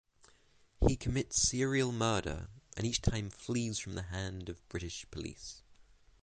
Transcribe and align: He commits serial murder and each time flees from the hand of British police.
He 0.87 0.95
commits 0.97 1.39
serial 1.39 1.91
murder 1.91 2.47
and 2.75 2.87
each 2.87 3.03
time 3.03 3.29
flees 3.29 3.77
from 3.77 3.93
the 3.93 4.01
hand 4.01 4.49
of 4.49 4.67
British 4.67 5.05
police. 5.11 5.61